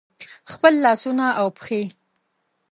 خپل 0.51 0.73
لاسونه 0.83 1.25
او 1.39 1.47
پښې 1.57 1.81